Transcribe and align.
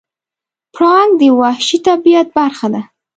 پړانګ 0.73 1.11
د 1.19 1.23
وحشي 1.39 1.77
طبیعت 1.87 2.27
برخه 2.37 2.67
ده. 2.73 2.81